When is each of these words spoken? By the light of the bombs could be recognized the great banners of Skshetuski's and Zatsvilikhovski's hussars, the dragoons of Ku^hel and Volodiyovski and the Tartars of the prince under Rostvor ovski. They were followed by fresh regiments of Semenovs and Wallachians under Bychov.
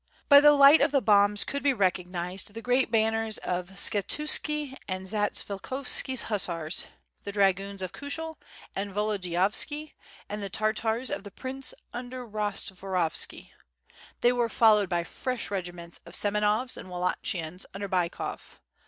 By 0.29 0.39
the 0.39 0.53
light 0.53 0.81
of 0.81 0.91
the 0.91 0.99
bombs 0.99 1.43
could 1.43 1.61
be 1.61 1.75
recognized 1.75 2.55
the 2.55 2.61
great 2.63 2.89
banners 2.89 3.37
of 3.37 3.69
Skshetuski's 3.69 4.75
and 4.87 5.05
Zatsvilikhovski's 5.05 6.23
hussars, 6.23 6.87
the 7.23 7.31
dragoons 7.31 7.83
of 7.83 7.91
Ku^hel 7.93 8.37
and 8.75 8.95
Volodiyovski 8.95 9.91
and 10.27 10.41
the 10.41 10.49
Tartars 10.49 11.11
of 11.11 11.23
the 11.23 11.29
prince 11.29 11.75
under 11.93 12.25
Rostvor 12.27 12.97
ovski. 12.97 13.51
They 14.21 14.31
were 14.31 14.49
followed 14.49 14.89
by 14.89 15.03
fresh 15.03 15.51
regiments 15.51 15.99
of 16.07 16.15
Semenovs 16.15 16.77
and 16.77 16.89
Wallachians 16.89 17.67
under 17.75 17.87
Bychov. 17.87 18.59